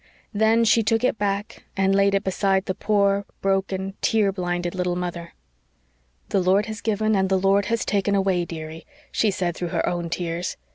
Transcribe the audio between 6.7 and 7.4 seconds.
given and the